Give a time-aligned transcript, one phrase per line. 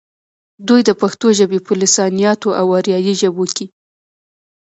[0.67, 3.65] دوي د پښتو ژبې پۀ لسانياتو او اريائي ژبو کښې